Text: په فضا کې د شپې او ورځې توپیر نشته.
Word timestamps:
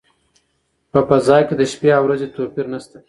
په 0.91 0.99
فضا 1.07 1.37
کې 1.47 1.53
د 1.57 1.61
شپې 1.71 1.89
او 1.97 2.03
ورځې 2.05 2.27
توپیر 2.35 2.65
نشته. 2.73 2.97